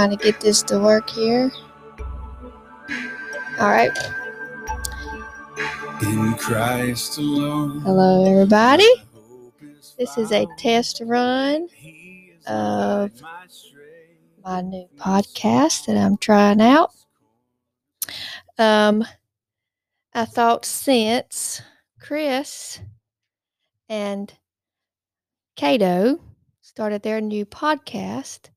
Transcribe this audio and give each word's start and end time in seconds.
trying 0.00 0.16
to 0.16 0.24
get 0.24 0.40
this 0.40 0.62
to 0.62 0.78
work 0.78 1.10
here. 1.10 1.52
All 3.58 3.68
right. 3.68 3.90
In 6.00 6.32
Christ 6.38 7.18
alone. 7.18 7.80
Hello, 7.82 8.24
everybody. 8.24 8.88
This 9.98 10.16
is 10.16 10.32
a 10.32 10.46
test 10.56 11.02
run 11.04 11.68
of 12.46 13.10
my 14.42 14.62
new 14.62 14.88
podcast 14.96 15.84
that 15.84 15.98
I'm 15.98 16.16
trying 16.16 16.62
out. 16.62 16.94
Um, 18.56 19.04
I 20.14 20.24
thought 20.24 20.64
since 20.64 21.60
Chris 22.00 22.80
and 23.90 24.32
Cato 25.56 26.20
started 26.62 27.02
their 27.02 27.20
new 27.20 27.44
podcast 27.44 28.48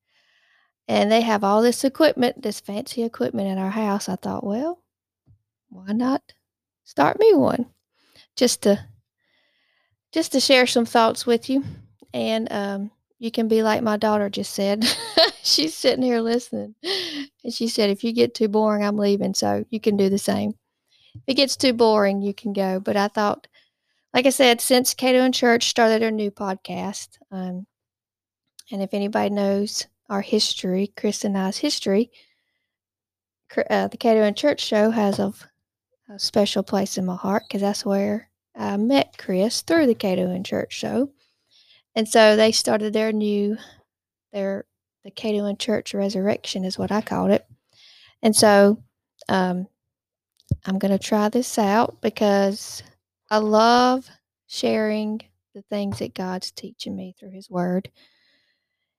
and 0.87 1.11
they 1.11 1.21
have 1.21 1.43
all 1.43 1.61
this 1.61 1.83
equipment, 1.83 2.41
this 2.41 2.59
fancy 2.59 3.03
equipment 3.03 3.47
in 3.47 3.57
our 3.57 3.69
house, 3.69 4.09
I 4.09 4.15
thought, 4.15 4.45
well, 4.45 4.83
why 5.69 5.91
not 5.93 6.33
start 6.83 7.19
me 7.19 7.33
one? 7.33 7.67
Just 8.35 8.63
to 8.63 8.85
just 10.11 10.31
to 10.33 10.39
share 10.39 10.67
some 10.67 10.85
thoughts 10.85 11.25
with 11.25 11.49
you. 11.49 11.63
And 12.13 12.51
um, 12.51 12.91
you 13.17 13.31
can 13.31 13.47
be 13.47 13.63
like 13.63 13.81
my 13.81 13.97
daughter 13.97 14.29
just 14.29 14.53
said. 14.53 14.85
She's 15.43 15.75
sitting 15.75 16.03
here 16.03 16.19
listening. 16.19 16.75
And 17.43 17.51
she 17.53 17.67
said, 17.67 17.89
if 17.89 18.03
you 18.03 18.13
get 18.13 18.35
too 18.35 18.47
boring, 18.47 18.83
I'm 18.83 18.97
leaving. 18.97 19.33
So 19.33 19.65
you 19.69 19.79
can 19.79 19.97
do 19.97 20.09
the 20.09 20.19
same. 20.19 20.53
If 21.15 21.21
it 21.27 21.33
gets 21.35 21.55
too 21.55 21.73
boring, 21.73 22.21
you 22.21 22.33
can 22.33 22.53
go. 22.53 22.79
But 22.79 22.95
I 22.95 23.07
thought, 23.07 23.47
like 24.13 24.27
I 24.27 24.29
said, 24.29 24.61
since 24.61 24.93
Cato 24.93 25.19
and 25.21 25.33
Church 25.33 25.69
started 25.69 26.01
their 26.01 26.11
new 26.11 26.29
podcast, 26.29 27.17
um, 27.31 27.65
and 28.71 28.81
if 28.81 28.93
anybody 28.93 29.31
knows 29.31 29.87
our 30.09 30.21
history, 30.21 30.91
Chris 30.95 31.23
and 31.23 31.37
I's 31.37 31.57
history, 31.57 32.11
uh, 33.69 33.87
the 33.87 33.97
Cato 33.97 34.21
and 34.21 34.35
Church 34.35 34.61
show 34.61 34.89
has 34.89 35.19
a, 35.19 35.33
a 36.09 36.19
special 36.19 36.63
place 36.63 36.97
in 36.97 37.05
my 37.05 37.15
heart 37.15 37.43
because 37.47 37.61
that's 37.61 37.85
where 37.85 38.29
I 38.55 38.77
met 38.77 39.17
Chris 39.17 39.61
through 39.61 39.87
the 39.87 39.95
Cato 39.95 40.29
and 40.29 40.45
Church 40.45 40.73
show. 40.73 41.11
And 41.95 42.07
so 42.07 42.35
they 42.35 42.51
started 42.51 42.93
their 42.93 43.11
new, 43.11 43.57
their, 44.31 44.65
the 45.03 45.11
Cato 45.11 45.45
and 45.45 45.59
Church 45.59 45.93
Resurrection 45.93 46.63
is 46.65 46.77
what 46.77 46.91
I 46.91 47.01
called 47.01 47.31
it. 47.31 47.45
And 48.21 48.35
so 48.35 48.81
um, 49.29 49.67
I'm 50.65 50.79
going 50.79 50.97
to 50.97 51.03
try 51.03 51.29
this 51.29 51.57
out 51.57 52.01
because 52.01 52.83
I 53.29 53.37
love 53.37 54.09
sharing 54.47 55.21
the 55.53 55.61
things 55.63 55.99
that 55.99 56.15
God's 56.15 56.51
teaching 56.51 56.95
me 56.95 57.15
through 57.19 57.31
His 57.31 57.49
Word. 57.49 57.89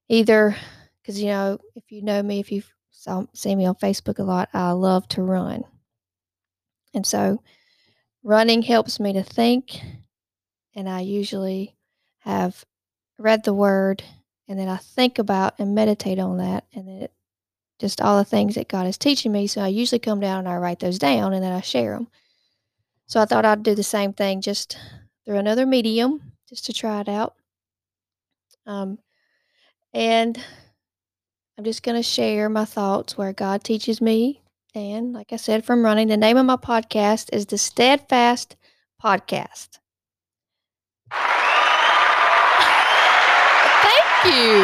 Either 0.09 0.57
because, 1.05 1.21
you 1.21 1.29
know, 1.29 1.59
if 1.77 1.93
you 1.93 2.01
know 2.01 2.23
me, 2.23 2.41
if 2.41 2.51
you've 2.51 2.73
saw, 2.91 3.25
seen 3.35 3.59
me 3.59 3.67
on 3.67 3.75
Facebook 3.75 4.19
a 4.19 4.23
lot, 4.23 4.49
I 4.55 4.71
love 4.71 5.07
to 5.09 5.23
run. 5.23 5.65
And 6.95 7.07
so 7.07 7.43
running 8.23 8.63
helps 8.63 8.99
me 8.99 9.13
to 9.13 9.23
think. 9.23 9.79
And 10.75 10.89
I 10.89 11.01
usually 11.01 11.77
have 12.21 12.65
read 13.19 13.45
the 13.45 13.53
word 13.53 14.03
and 14.49 14.59
then 14.59 14.69
I 14.69 14.79
think 14.79 15.19
about 15.19 15.55
and 15.59 15.75
meditate 15.75 16.19
on 16.19 16.39
that. 16.39 16.65
And 16.73 16.89
then 16.89 17.03
it, 17.03 17.13
just 17.79 18.01
all 18.01 18.17
the 18.17 18.25
things 18.25 18.55
that 18.55 18.69
God 18.69 18.87
is 18.87 18.97
teaching 18.97 19.31
me. 19.31 19.47
So 19.47 19.61
I 19.61 19.69
usually 19.69 19.99
come 19.99 20.21
down 20.21 20.41
and 20.41 20.49
I 20.49 20.57
write 20.57 20.81
those 20.81 20.99
down 20.99 21.35
and 21.35 21.45
then 21.45 21.53
I 21.53 21.61
share 21.61 21.93
them. 21.93 22.09
So 23.07 23.20
I 23.20 23.27
thought 23.27 23.45
I'd 23.45 23.63
do 23.63 23.75
the 23.75 23.83
same 23.83 24.14
thing 24.14 24.41
just 24.41 24.79
through 25.27 25.37
another 25.37 25.67
medium 25.67 26.33
just 26.48 26.64
to 26.67 26.73
try 26.73 27.01
it 27.01 27.09
out. 27.09 27.35
Um, 28.67 28.98
and 29.93 30.43
I'm 31.57 31.65
just 31.65 31.85
going 31.85 31.97
to 31.97 32.03
share 32.03 32.48
my 32.48 32.65
thoughts 32.65 33.17
where 33.17 33.33
God 33.33 33.63
teaches 33.63 34.01
me. 34.01 34.42
And 34.75 35.13
like 35.13 35.33
I 35.33 35.37
said, 35.37 35.65
from 35.65 35.85
running, 35.85 36.09
the 36.09 36.17
name 36.17 36.37
of 36.37 36.47
my 36.47 36.57
podcast 36.57 37.29
is 37.33 37.47
the 37.47 37.59
Steadfast 37.59 38.57
Podcast. 39.01 39.79
Thank 41.13 41.31
you. 44.25 44.59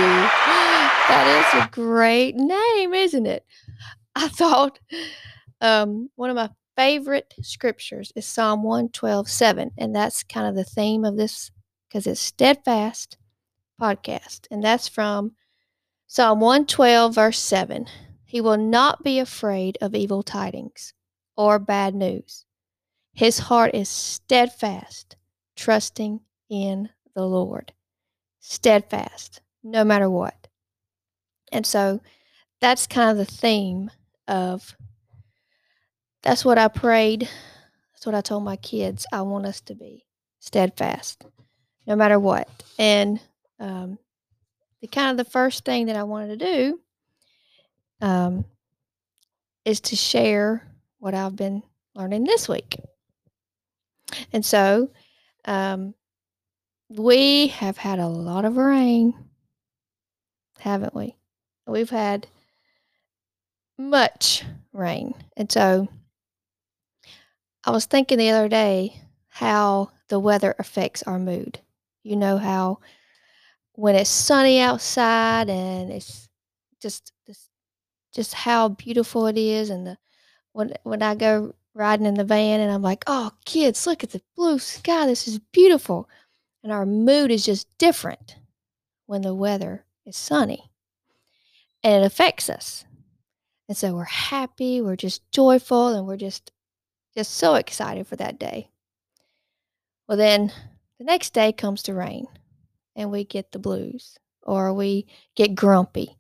That 1.07 1.53
is 1.55 1.63
a 1.63 1.71
great 1.71 2.35
name, 2.35 2.93
isn't 2.93 3.27
it? 3.27 3.45
I 4.17 4.27
thought 4.27 4.81
um, 5.61 6.11
one 6.17 6.31
of 6.31 6.37
my 6.37 6.51
favorite 6.77 7.33
scriptures 7.41 8.13
is 8.17 8.27
Psalm 8.27 8.65
112 8.65 9.29
7. 9.29 9.71
And 9.79 9.95
that's 9.95 10.25
kind 10.25 10.49
of 10.49 10.57
the 10.57 10.65
theme 10.65 11.05
of 11.05 11.17
this 11.17 11.53
because 11.89 12.09
it's 12.09 12.21
Steadfast 12.21 13.17
Podcast. 13.81 14.49
And 14.51 14.65
that's 14.65 14.89
from 14.89 15.37
Psalm 16.13 16.41
112, 16.41 17.15
verse 17.15 17.39
7 17.39 17.87
He 18.25 18.41
will 18.41 18.57
not 18.57 19.05
be 19.05 19.21
afraid 19.21 19.79
of 19.81 19.95
evil 19.95 20.25
tidings 20.25 20.93
or 21.37 21.61
bad 21.61 21.95
news. 21.95 22.47
His 23.13 23.39
heart 23.39 23.77
is 23.77 23.89
steadfast, 23.89 25.15
trusting 25.55 26.19
in 26.49 26.89
the 27.15 27.25
Lord. 27.25 27.73
Steadfast, 28.41 29.41
no 29.63 29.85
matter 29.85 30.11
what. 30.11 30.49
And 31.53 31.65
so 31.65 32.01
that's 32.61 32.89
kind 32.89 33.13
of 33.13 33.17
the 33.17 33.33
theme 33.33 33.93
of 34.27 34.75
that's 36.25 36.45
what 36.45 36.59
I 36.59 36.67
prayed. 36.67 37.29
That's 37.93 38.05
what 38.05 38.17
I 38.17 38.21
told 38.21 38.43
my 38.43 38.57
kids. 38.57 39.07
I 39.13 39.23
want 39.23 39.47
us 39.47 39.61
to 39.61 39.77
be 39.77 40.07
steadfast, 40.41 41.25
no 41.87 41.95
matter 41.95 42.19
what. 42.19 42.49
And 42.81 43.21
um, 43.61 43.97
the 44.81 44.89
kind 44.89 45.11
of 45.11 45.25
the 45.25 45.31
first 45.31 45.65
thing 45.65 45.87
that 45.87 45.97
I 45.97 46.03
wanted 46.05 46.39
to 46.39 46.47
do 46.47 46.81
um, 48.01 48.45
is 49.65 49.81
to 49.81 49.97
share 49.97 50.67
what 50.99 51.15
I've 51.15 51.37
been 51.37 51.63
learning 51.95 52.25
this 52.25 52.49
week. 52.49 52.77
And 54.33 54.45
so 54.45 54.91
um, 55.45 55.95
we 56.89 57.49
have 57.49 57.77
had 57.77 57.99
a 57.99 58.07
lot 58.07 58.45
of 58.45 58.57
rain, 58.57 59.15
haven't 60.59 60.95
we? 60.95 61.17
We've 61.67 61.91
had 61.91 62.27
much 63.79 64.45
rain. 64.73 65.15
And 65.37 65.51
so 65.51 65.89
I 67.65 67.71
was 67.71 67.87
thinking 67.87 68.19
the 68.19 68.31
other 68.31 68.49
day 68.49 69.03
how 69.29 69.91
the 70.09 70.19
weather 70.19 70.55
affects 70.59 71.03
our 71.05 71.19
mood. 71.19 71.61
You 72.03 72.17
know 72.17 72.39
how 72.39 72.81
when 73.81 73.95
it's 73.95 74.11
sunny 74.11 74.61
outside 74.61 75.49
and 75.49 75.91
it's 75.91 76.29
just 76.83 77.13
just 78.13 78.35
how 78.35 78.69
beautiful 78.69 79.27
it 79.27 79.39
is 79.39 79.71
and 79.71 79.87
the 79.87 79.97
when 80.53 80.75
when 80.83 81.03
I 81.03 81.15
go 81.15 81.55
riding 81.73 82.05
in 82.05 82.15
the 82.15 82.25
van 82.25 82.61
and 82.61 82.71
I'm 82.71 82.83
like, 82.83 83.05
"Oh, 83.07 83.31
kids, 83.47 83.87
look 83.87 84.05
at 84.05 84.11
the 84.11 84.21
blue 84.37 84.59
sky. 84.59 85.07
This 85.07 85.27
is 85.27 85.39
beautiful." 85.39 86.11
And 86.63 86.73
our 86.73 86.85
mood 86.85 87.31
is 87.31 87.47
just 87.47 87.67
different 87.79 88.37
when 89.07 89.23
the 89.23 89.35
weather 89.35 89.87
is 90.05 90.17
sunny. 90.17 90.71
And 91.83 92.03
it 92.03 92.07
affects 92.07 92.51
us. 92.51 92.85
And 93.67 93.77
so 93.79 93.95
we're 93.95 94.05
happy, 94.05 94.83
we're 94.83 94.97
just 94.97 95.23
joyful, 95.33 95.89
and 95.89 96.07
we're 96.07 96.19
just 96.19 96.53
just 97.17 97.33
so 97.33 97.55
excited 97.55 98.07
for 98.07 98.17
that 98.17 98.39
day. 98.39 98.69
Well, 100.07 100.19
then 100.19 100.53
the 100.99 101.05
next 101.05 101.33
day 101.33 101.51
comes 101.53 101.83
to 101.85 101.95
rain 101.95 102.27
and 102.97 103.11
we 103.11 103.25
get 103.25 103.53
the 103.53 103.59
blues 103.59 104.19
or 104.43 104.73
we 104.73 105.07
get 105.35 105.55
grumpy 105.55 106.17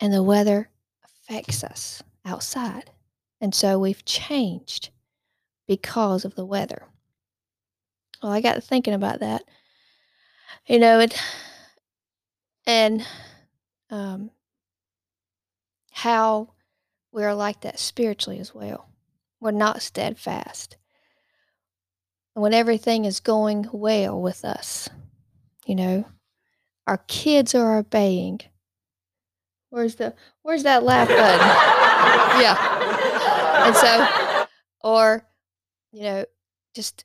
and 0.00 0.12
the 0.12 0.22
weather 0.22 0.70
affects 1.04 1.62
us 1.64 2.02
outside. 2.24 2.90
And 3.40 3.54
so 3.54 3.78
we've 3.78 4.04
changed 4.04 4.90
because 5.66 6.24
of 6.24 6.34
the 6.34 6.44
weather. 6.46 6.84
Well, 8.22 8.32
I 8.32 8.40
got 8.40 8.62
thinking 8.64 8.94
about 8.94 9.20
that. 9.20 9.44
You 10.66 10.78
know, 10.78 11.00
it 11.00 11.20
and 12.66 13.06
um, 13.90 14.30
how 15.90 16.50
we're 17.12 17.34
like 17.34 17.62
that 17.62 17.78
spiritually 17.78 18.38
as 18.38 18.54
well. 18.54 18.88
We're 19.40 19.50
not 19.52 19.82
steadfast. 19.82 20.76
When 22.34 22.54
everything 22.54 23.04
is 23.04 23.20
going 23.20 23.68
well 23.72 24.20
with 24.20 24.44
us, 24.44 24.88
you 25.66 25.74
know, 25.74 26.04
our 26.88 26.98
kids 27.06 27.54
are 27.54 27.76
obeying. 27.76 28.40
Where's 29.68 29.96
the 29.96 30.14
where's 30.42 30.62
that 30.62 30.82
laugh 30.82 31.08
button? 31.08 31.38
yeah. 32.42 33.66
And 33.66 33.76
so 33.76 34.46
or 34.80 35.24
you 35.92 36.02
know, 36.02 36.24
just 36.74 37.04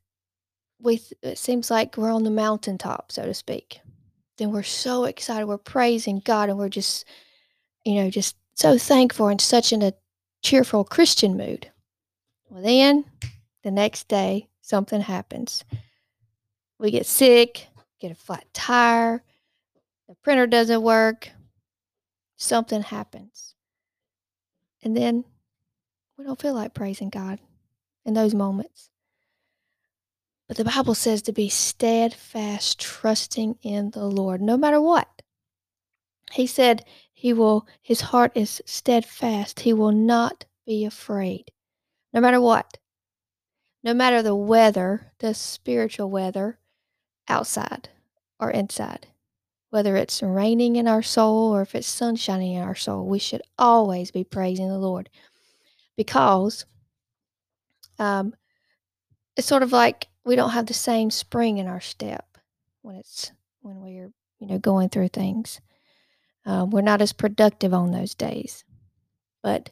we 0.80 1.02
it 1.22 1.38
seems 1.38 1.70
like 1.70 1.98
we're 1.98 2.14
on 2.14 2.24
the 2.24 2.32
mountaintop, 2.32 3.12
so 3.12 3.26
to 3.26 3.34
speak. 3.34 3.82
Then 4.38 4.52
we're 4.52 4.64
so 4.64 5.04
excited, 5.04 5.46
we're 5.46 5.58
praising 5.58 6.22
God 6.24 6.50
and 6.50 6.58
we're 6.58 6.70
just 6.70 7.06
you 7.84 7.96
know, 7.96 8.10
just 8.10 8.38
so 8.54 8.78
thankful 8.78 9.28
and 9.28 9.42
such 9.42 9.74
in 9.74 9.82
a 9.82 9.94
cheerful 10.42 10.86
Christian 10.86 11.36
mood. 11.36 11.70
Well 12.50 12.64
then 12.64 13.04
the 13.64 13.72
next 13.72 14.08
day 14.08 14.48
something 14.62 15.02
happens. 15.02 15.66
We 16.80 16.90
get 16.92 17.06
sick, 17.06 17.68
get 18.00 18.12
a 18.12 18.16
flat 18.16 18.46
tire, 18.54 19.22
the 20.08 20.16
printer 20.16 20.48
doesn't 20.48 20.82
work, 20.82 21.30
something 22.36 22.82
happens. 22.82 23.56
And 24.84 24.96
then 24.98 25.24
we 26.18 26.26
don't 26.26 26.42
feel 26.42 26.54
like 26.54 26.74
praising 26.74 27.10
God 27.10 27.40
in 28.06 28.14
those 28.14 28.36
moments. 28.36 28.90
But 30.48 30.58
the 30.58 30.66
Bible 30.66 30.94
says 30.94 31.22
to 31.24 31.32
be 31.32 31.50
steadfast, 31.50 32.80
trusting 32.80 33.58
in 33.62 33.92
the 33.92 34.06
Lord, 34.06 34.42
no 34.42 34.58
matter 34.58 34.82
what. 34.82 35.22
He 36.34 36.48
said 36.48 36.86
he 37.14 37.32
will, 37.32 37.66
his 37.82 38.02
heart 38.02 38.34
is 38.36 38.62
steadfast. 38.66 39.62
He 39.62 39.72
will 39.72 39.94
not 39.94 40.46
be 40.66 40.84
afraid, 40.84 41.52
no 42.12 42.20
matter 42.20 42.42
what. 42.42 42.78
No 43.84 43.94
matter 43.94 44.22
the 44.22 44.36
weather, 44.36 45.14
the 45.20 45.34
spiritual 45.34 46.10
weather 46.10 46.60
outside 47.28 47.90
or 48.40 48.52
inside. 48.52 49.08
Whether 49.74 49.96
it's 49.96 50.22
raining 50.22 50.76
in 50.76 50.88
our 50.88 51.02
soul 51.02 51.52
or 51.52 51.64
if 51.64 51.74
it's 51.74 51.88
sun 51.88 52.16
shining 52.16 52.54
in 52.54 52.62
our 52.62 52.76
soul, 52.76 53.08
we 53.08 53.18
should 53.18 53.42
always 53.58 54.12
be 54.12 54.24
praising 54.24 54.68
the 54.70 54.78
Lord 54.78 55.10
because 55.98 56.68
um, 57.98 58.36
it's 59.36 59.48
sort 59.48 59.64
of 59.64 59.72
like 59.72 60.10
we 60.24 60.36
don't 60.36 60.52
have 60.52 60.68
the 60.68 60.76
same 60.76 61.10
spring 61.10 61.58
in 61.58 61.66
our 61.66 61.82
step 61.82 62.38
when 62.84 62.98
it's 62.98 63.32
when 63.64 63.82
we're 63.82 64.12
you 64.38 64.46
know 64.46 64.60
going 64.60 64.90
through 64.90 65.08
things. 65.08 65.60
Um, 66.46 66.70
we're 66.70 66.82
not 66.82 67.02
as 67.02 67.12
productive 67.12 67.74
on 67.74 67.90
those 67.90 68.14
days, 68.14 68.64
but 69.42 69.72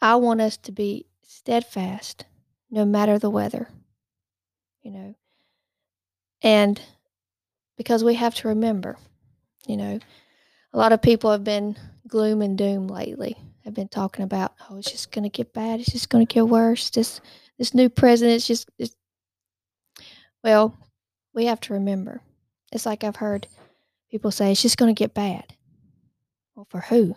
I 0.00 0.16
want 0.16 0.40
us 0.40 0.56
to 0.56 0.72
be 0.72 1.04
steadfast 1.22 2.24
no 2.70 2.86
matter 2.86 3.18
the 3.18 3.28
weather. 3.28 3.68
You 4.80 4.90
know, 4.90 5.14
and 6.40 6.80
because 7.80 8.04
we 8.04 8.12
have 8.12 8.34
to 8.34 8.48
remember, 8.48 8.98
you 9.66 9.74
know, 9.74 9.98
a 10.74 10.76
lot 10.76 10.92
of 10.92 11.00
people 11.00 11.32
have 11.32 11.44
been 11.44 11.78
gloom 12.06 12.42
and 12.42 12.58
doom 12.58 12.88
lately. 12.88 13.38
Have 13.64 13.72
been 13.72 13.88
talking 13.88 14.22
about, 14.22 14.52
oh, 14.68 14.76
it's 14.76 14.90
just 14.90 15.10
going 15.12 15.22
to 15.22 15.30
get 15.30 15.54
bad. 15.54 15.80
It's 15.80 15.90
just 15.90 16.10
going 16.10 16.26
to 16.26 16.30
get 16.30 16.46
worse. 16.46 16.90
This 16.90 17.22
this 17.56 17.72
new 17.72 17.88
president's 17.88 18.46
just. 18.46 18.68
It's... 18.78 18.94
Well, 20.44 20.76
we 21.32 21.46
have 21.46 21.58
to 21.60 21.72
remember. 21.72 22.20
It's 22.70 22.84
like 22.84 23.02
I've 23.02 23.16
heard 23.16 23.46
people 24.10 24.30
say 24.30 24.52
it's 24.52 24.60
just 24.60 24.76
going 24.76 24.94
to 24.94 24.98
get 24.98 25.14
bad. 25.14 25.54
Well, 26.54 26.66
for 26.68 26.80
who? 26.80 27.16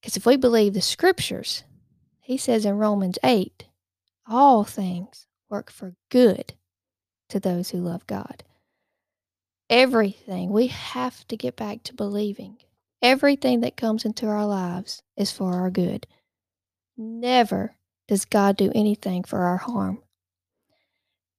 Because 0.00 0.16
if 0.16 0.24
we 0.24 0.38
believe 0.38 0.72
the 0.72 0.80
scriptures, 0.80 1.64
he 2.22 2.38
says 2.38 2.64
in 2.64 2.78
Romans 2.78 3.18
8, 3.22 3.66
all 4.26 4.64
things 4.64 5.26
work 5.50 5.70
for 5.70 5.96
good 6.08 6.54
to 7.28 7.38
those 7.38 7.68
who 7.68 7.78
love 7.78 8.06
God. 8.06 8.42
Everything, 9.70 10.50
we 10.50 10.68
have 10.68 11.26
to 11.28 11.36
get 11.36 11.56
back 11.56 11.82
to 11.84 11.94
believing. 11.94 12.56
Everything 13.02 13.60
that 13.60 13.76
comes 13.76 14.04
into 14.04 14.26
our 14.26 14.46
lives 14.46 15.02
is 15.16 15.30
for 15.30 15.54
our 15.54 15.70
good. 15.70 16.06
Never 16.96 17.76
does 18.08 18.24
God 18.24 18.56
do 18.56 18.72
anything 18.74 19.24
for 19.24 19.40
our 19.40 19.58
harm. 19.58 20.02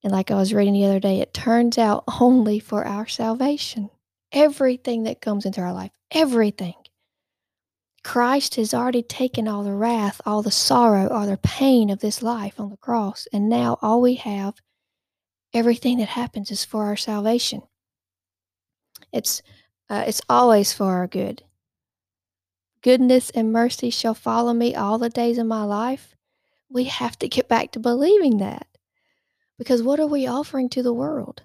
And 0.03 0.13
like 0.13 0.31
I 0.31 0.35
was 0.35 0.53
reading 0.53 0.73
the 0.73 0.85
other 0.85 0.99
day, 0.99 1.19
it 1.19 1.33
turns 1.33 1.77
out 1.77 2.03
only 2.21 2.59
for 2.59 2.85
our 2.85 3.07
salvation. 3.07 3.89
Everything 4.31 5.03
that 5.03 5.21
comes 5.21 5.45
into 5.45 5.61
our 5.61 5.73
life, 5.73 5.91
everything. 6.11 6.75
Christ 8.03 8.55
has 8.55 8.73
already 8.73 9.03
taken 9.03 9.47
all 9.47 9.63
the 9.63 9.73
wrath, 9.73 10.21
all 10.25 10.41
the 10.41 10.51
sorrow, 10.51 11.09
all 11.09 11.25
the 11.25 11.37
pain 11.37 11.89
of 11.89 11.99
this 11.99 12.21
life 12.21 12.59
on 12.59 12.69
the 12.69 12.77
cross. 12.77 13.27
And 13.33 13.49
now 13.49 13.77
all 13.81 14.01
we 14.01 14.15
have, 14.15 14.55
everything 15.53 15.97
that 15.97 16.09
happens 16.09 16.51
is 16.51 16.63
for 16.63 16.85
our 16.85 16.95
salvation. 16.95 17.63
It's 19.11 19.41
uh, 19.89 20.03
it's 20.07 20.21
always 20.29 20.71
for 20.71 20.85
our 20.85 21.07
good. 21.07 21.43
Goodness 22.81 23.29
and 23.31 23.51
mercy 23.51 23.89
shall 23.89 24.13
follow 24.13 24.53
me 24.53 24.75
all 24.75 24.97
the 24.97 25.09
days 25.09 25.37
of 25.37 25.47
my 25.47 25.63
life. 25.63 26.15
We 26.69 26.85
have 26.85 27.17
to 27.19 27.27
get 27.27 27.49
back 27.49 27.71
to 27.71 27.79
believing 27.79 28.37
that. 28.37 28.67
Because 29.57 29.83
what 29.83 29.99
are 29.99 30.07
we 30.07 30.27
offering 30.27 30.69
to 30.69 30.83
the 30.83 30.93
world? 30.93 31.43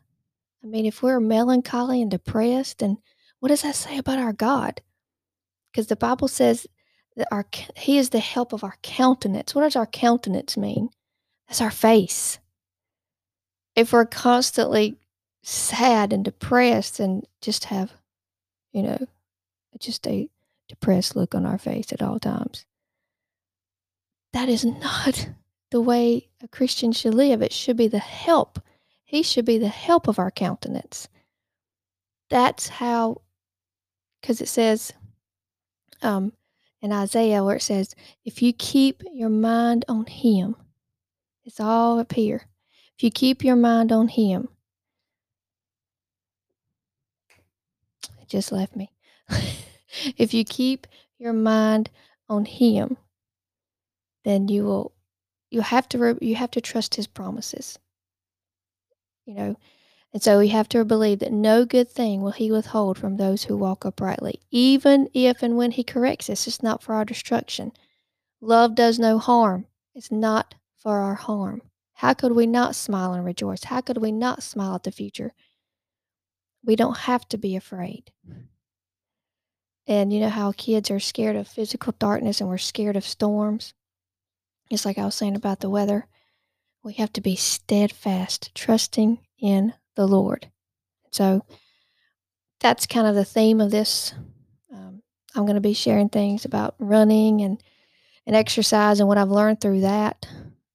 I 0.63 0.67
mean, 0.67 0.87
if 0.87 1.03
we're 1.03 1.21
melancholy 1.21 2.01
and 2.01 2.11
depressed, 2.11 2.83
and 2.83 2.99
what 3.41 3.49
does 3.49 3.63
that 3.63 3.75
say 3.75 3.99
about 3.99 4.19
our 4.19 4.33
God? 4.33 4.81
Because 5.73 5.89
the 5.89 5.97
Bible 5.97 6.29
says 6.29 6.67
that 7.17 7.29
our 7.33 7.47
He 7.77 7.99
is 7.99 8.11
the 8.11 8.21
help 8.21 8.53
of 8.53 8.63
our 8.63 8.77
countenance. 8.83 9.55
What 9.55 9.63
does 9.63 9.77
our 9.77 9.87
countenance 9.87 10.57
mean? 10.57 10.91
That's 11.49 11.61
our 11.61 11.71
face. 11.71 12.39
If 13.75 13.93
we're 13.93 14.07
constantly 14.07 14.97
sad 15.45 16.13
and 16.13 16.25
depressed 16.25 17.01
and 17.01 17.27
just 17.41 17.65
have, 17.65 17.93
you 18.73 18.83
know, 18.83 18.99
just 19.79 20.07
a 20.07 20.29
depressed 20.69 21.15
look 21.15 21.35
on 21.35 21.45
our 21.47 21.59
face 21.59 21.93
at 21.93 22.03
all 22.03 22.19
times. 22.19 22.65
That 24.33 24.49
is 24.49 24.65
not 24.65 25.29
the 25.71 25.81
way 25.81 26.29
a 26.43 26.49
Christian 26.49 26.93
should 26.93 27.15
live. 27.15 27.43
It 27.43 27.53
should 27.53 27.77
be 27.77 27.89
the 27.89 27.99
help. 27.99 28.61
He 29.05 29.23
should 29.23 29.45
be 29.45 29.59
the 29.59 29.69
help 29.69 30.09
of 30.09 30.19
our 30.19 30.31
countenance. 30.31 31.09
That's 32.31 32.69
how, 32.69 33.21
because 34.21 34.41
it 34.41 34.49
says 34.49 34.93
um, 36.03 36.33
in 36.81 36.93
Isaiah 36.93 37.45
where 37.45 37.57
it 37.57 37.63
says, 37.63 37.95
if 38.25 38.43
you 38.43 38.53
keep 38.53 39.03
your 39.13 39.29
mind 39.29 39.85
on 39.89 40.07
Him, 40.07 40.57
it's 41.45 41.61
all 41.61 41.99
up 41.99 42.13
here. 42.13 42.47
If 42.97 43.05
you 43.05 43.11
keep 43.11 43.45
your 43.45 43.57
mind 43.57 43.93
on 43.93 44.09
Him, 44.09 44.49
it 48.21 48.24
just 48.35 48.51
left 48.51 48.75
me. 48.75 48.91
if 50.17 50.35
you 50.35 50.45
keep 50.45 50.89
your 51.19 51.33
mind 51.33 51.89
on 52.29 52.45
him 52.45 52.97
then 54.25 54.49
you 54.49 54.65
will 54.65 54.93
you 55.51 55.61
have 55.61 55.89
to 55.89 56.19
you 56.21 56.35
have 56.35 56.51
to 56.51 56.61
trust 56.61 56.97
his 56.97 57.07
promises. 57.07 57.79
You 59.25 59.35
know? 59.35 59.57
And 60.13 60.23
so 60.23 60.39
we 60.39 60.49
have 60.49 60.69
to 60.71 60.85
believe 60.85 61.21
that 61.21 61.33
no 61.33 61.65
good 61.65 61.89
thing 61.89 62.23
will 62.23 62.33
he 62.33 62.51
withhold 62.51 62.99
from 62.99 63.17
those 63.17 63.45
who 63.45 63.57
walk 63.57 63.85
uprightly 63.85 64.41
even 64.51 65.09
if 65.15 65.43
and 65.43 65.57
when 65.57 65.71
he 65.71 65.85
corrects 65.85 66.29
us. 66.29 66.49
It's 66.49 66.63
not 66.63 66.83
for 66.83 66.95
our 66.95 67.05
destruction. 67.05 67.71
Love 68.41 68.75
does 68.75 68.99
no 68.99 69.19
harm. 69.19 69.67
It's 69.95 70.11
not 70.11 70.57
for 70.77 70.99
our 70.99 71.15
harm. 71.15 71.63
How 71.93 72.15
could 72.15 72.33
we 72.33 72.47
not 72.47 72.75
smile 72.75 73.13
and 73.13 73.25
rejoice? 73.25 73.63
How 73.63 73.81
could 73.81 73.99
we 73.99 74.11
not 74.11 74.43
smile 74.43 74.75
at 74.75 74.83
the 74.83 74.91
future 74.91 75.33
we 76.65 76.77
don't 76.77 76.97
have 76.97 77.29
to 77.29 77.39
be 77.39 77.57
afraid 77.57 78.11
and 79.87 80.13
you 80.13 80.21
know 80.21 80.29
how 80.31 80.53
kids 80.53 80.91
are 80.91 81.01
scared 81.01 81.37
of 81.37 81.47
physical 81.47 81.95
darkness 81.99 82.41
and 82.41 82.49
we're 82.49 82.59
scared 82.59 82.97
of 82.97 83.05
storms? 83.05 83.75
It's 84.71 84.85
like 84.85 84.99
I 84.99 85.05
was 85.05 85.15
saying 85.15 85.37
about 85.37 85.61
the 85.61 85.69
weather. 85.69 86.07
We 86.83 86.95
have 86.95 87.13
to 87.15 87.21
be 87.21 87.37
steadfast, 87.37 88.55
trusting 88.55 89.19
in 89.39 89.75
the 89.95 90.07
Lord. 90.07 90.51
So 91.13 91.45
that's 92.61 92.87
kind 92.87 93.07
of 93.07 93.15
the 93.15 93.25
theme 93.25 93.61
of 93.61 93.71
this. 93.71 94.15
Um, 94.73 95.03
I'm 95.35 95.45
going 95.45 95.55
to 95.55 95.61
be 95.61 95.75
sharing 95.75 96.09
things 96.09 96.45
about 96.45 96.75
running 96.79 97.43
and, 97.43 97.63
and 98.27 98.35
exercise 98.35 99.01
and 99.01 99.09
what 99.09 99.19
I've 99.19 99.31
learned 99.31 99.61
through 99.61 99.83
that. 99.83 100.27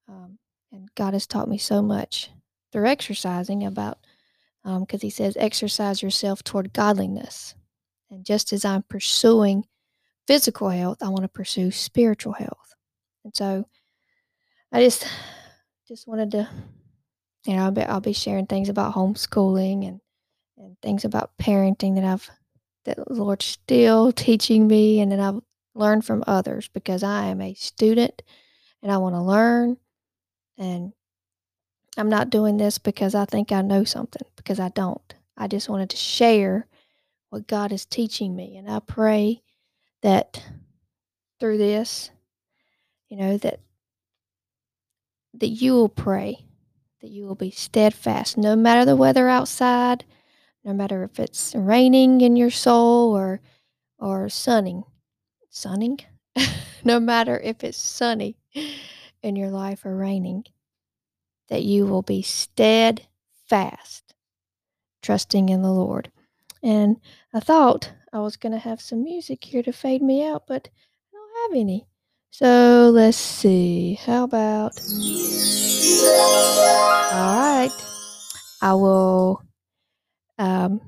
Um, 0.08 0.38
and 0.72 0.90
God 0.96 1.14
has 1.14 1.26
taught 1.26 1.50
me 1.50 1.58
so 1.58 1.82
much 1.82 2.30
through 2.72 2.86
exercising 2.86 3.66
about, 3.66 3.98
because 4.64 5.02
um, 5.04 5.08
He 5.08 5.10
says, 5.10 5.38
exercise 5.38 6.02
yourself 6.02 6.44
toward 6.44 6.74
godliness. 6.74 7.56
And 8.12 8.26
just 8.26 8.54
as 8.54 8.66
I'm 8.66 8.84
pursuing 8.84 9.66
physical 10.28 10.70
health, 10.70 10.98
I 11.02 11.10
want 11.10 11.24
to 11.24 11.30
pursue 11.30 11.72
spiritual 11.72 12.34
health. 12.34 12.76
And 13.24 13.36
so 13.36 13.66
I 14.72 14.84
just 14.84 15.08
just 15.88 16.08
wanted 16.08 16.32
to 16.32 16.50
you 17.46 17.56
know, 17.56 17.64
I'll 17.64 17.72
be, 17.72 17.82
I'll 17.82 18.02
be 18.02 18.14
sharing 18.14 18.46
things 18.46 18.70
about 18.70 18.94
homeschooling 18.94 19.88
and 19.88 20.02
and 20.58 20.76
things 20.82 21.06
about 21.06 21.32
parenting 21.42 21.96
that 21.96 22.04
I've 22.04 22.30
that 22.86 22.98
the 22.98 23.14
Lord's 23.14 23.46
still 23.46 24.12
teaching 24.12 24.68
me 24.68 25.00
and 25.00 25.12
that 25.12 25.20
I've 25.20 25.42
learned 25.74 26.06
from 26.06 26.24
others 26.28 26.68
because 26.68 27.02
I 27.02 27.28
am 27.28 27.42
a 27.42 27.54
student 27.54 28.22
and 28.84 28.92
I 28.92 28.98
want 28.98 29.16
to 29.16 29.22
learn 29.22 29.78
and 30.58 30.94
I'm 31.98 32.10
not 32.10 32.30
doing 32.30 32.58
this 32.58 32.78
because 32.78 33.16
I 33.16 33.26
think 33.26 33.52
I 33.52 33.62
know 33.62 33.84
something 33.84 34.26
because 34.36 34.60
I 34.60 34.70
don't. 34.70 35.14
I 35.38 35.48
just 35.48 35.70
wanted 35.70 35.90
to 35.92 35.98
share 35.98 36.68
what 37.30 37.48
God 37.48 37.72
is 37.72 37.86
teaching 37.86 38.36
me. 38.36 38.58
And 38.58 38.70
I 38.70 38.80
pray 38.80 39.42
that 40.02 40.44
through 41.40 41.58
this, 41.58 42.12
you 43.10 43.18
know, 43.18 43.38
that 43.38 43.60
that 45.36 45.48
you 45.48 45.74
will 45.74 45.90
pray, 45.90 46.38
that 47.02 47.10
you 47.10 47.26
will 47.26 47.36
be 47.36 47.52
steadfast, 47.52 48.38
no 48.38 48.56
matter 48.56 48.84
the 48.84 48.96
weather 48.96 49.30
outside, 49.30 50.04
no 50.64 50.74
matter 50.74 51.04
if 51.04 51.20
it's 51.20 51.54
raining 51.56 52.22
in 52.22 52.36
your 52.36 52.50
soul 52.50 53.16
or 53.16 53.42
or 54.00 54.30
sunning. 54.30 54.84
Sunning? 55.50 56.00
no 56.84 57.00
matter 57.00 57.40
if 57.40 57.64
it's 57.64 57.82
sunny 57.82 58.38
in 59.24 59.36
your 59.36 59.50
life 59.50 59.86
or 59.86 59.96
raining, 59.96 60.44
that 61.50 61.64
you 61.64 61.86
will 61.86 62.02
be 62.02 62.22
steadfast, 62.22 64.14
trusting 65.02 65.50
in 65.50 65.62
the 65.62 65.72
Lord. 65.72 66.12
And 66.62 66.98
I 67.34 67.40
thought 67.40 67.92
I 68.14 68.20
was 68.20 68.38
going 68.38 68.52
to 68.52 68.60
have 68.60 68.82
some 68.82 69.04
music 69.04 69.44
here 69.44 69.64
to 69.64 69.72
fade 69.72 70.02
me 70.02 70.28
out, 70.28 70.44
but 70.48 70.70
I 71.14 71.18
don't 71.18 71.52
have 71.52 71.60
any. 71.60 71.86
So 72.32 72.92
let's 72.94 73.18
see. 73.18 73.96
How 73.96 74.24
about? 74.24 74.80
All 77.12 77.36
right. 77.36 77.72
I 78.62 78.74
will. 78.74 79.42
Um, 80.38 80.82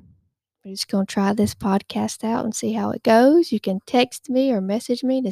we're 0.64 0.72
just 0.72 0.88
gonna 0.88 1.06
try 1.06 1.34
this 1.34 1.56
podcast 1.56 2.24
out 2.24 2.46
and 2.46 2.54
see 2.56 2.74
how 2.74 2.92
it 2.92 3.04
goes. 3.04 3.52
You 3.52 3.60
can 3.60 3.80
text 3.86 4.30
me 4.30 4.52
or 4.52 4.62
message 4.62 5.04
me 5.04 5.22
to 5.24 5.32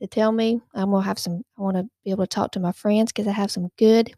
to 0.00 0.06
tell 0.06 0.30
me. 0.32 0.60
I'm 0.74 0.90
gonna 0.90 1.04
have 1.04 1.18
some. 1.18 1.42
I 1.58 1.62
want 1.62 1.76
to 1.76 1.88
be 2.04 2.10
able 2.10 2.24
to 2.24 2.28
talk 2.28 2.52
to 2.52 2.60
my 2.60 2.72
friends 2.72 3.12
because 3.12 3.26
I 3.26 3.32
have 3.32 3.50
some 3.50 3.70
good, 3.76 4.14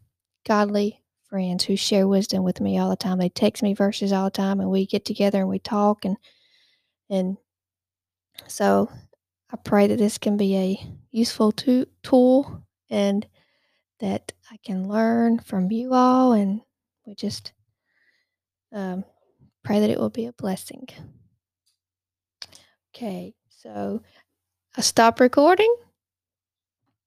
godly 0.46 1.02
friends 1.28 1.64
who 1.64 1.76
share 1.76 2.08
wisdom 2.08 2.42
with 2.42 2.60
me 2.60 2.78
all 2.78 2.90
the 2.90 2.96
time. 2.96 3.18
They 3.18 3.28
text 3.28 3.62
me 3.62 3.74
verses 3.74 4.12
all 4.12 4.24
the 4.24 4.30
time, 4.30 4.60
and 4.60 4.70
we 4.70 4.86
get 4.86 5.04
together 5.04 5.40
and 5.40 5.48
we 5.48 5.58
talk 5.58 6.04
and 6.04 6.16
and 7.08 7.36
so 8.46 8.90
I 9.52 9.56
pray 9.56 9.88
that 9.88 9.98
this 9.98 10.18
can 10.18 10.36
be 10.36 10.56
a 10.56 10.94
useful 11.10 11.52
to- 11.52 11.86
tool 12.02 12.62
and 12.88 13.26
that 13.98 14.32
I 14.50 14.56
can 14.64 14.88
learn 14.88 15.38
from 15.40 15.70
you 15.70 15.92
all, 15.92 16.32
and 16.32 16.60
we 17.06 17.14
just 17.14 17.52
um, 18.72 19.04
pray 19.64 19.80
that 19.80 19.90
it 19.90 19.98
will 19.98 20.10
be 20.10 20.26
a 20.26 20.32
blessing. 20.32 20.88
Okay, 22.94 23.34
so 23.48 24.02
I 24.76 24.80
stop 24.80 25.20
recording. 25.20 25.74